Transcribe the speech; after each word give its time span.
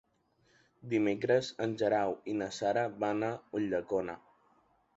Dimecres 0.93 1.49
en 1.67 1.75
Guerau 1.83 2.17
i 2.33 2.37
na 2.39 2.49
Sara 2.57 2.87
van 3.05 3.25
a 3.31 3.33
Ulldecona. 3.61 4.17